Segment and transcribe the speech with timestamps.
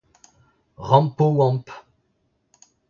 [0.87, 1.67] Rampo oamp.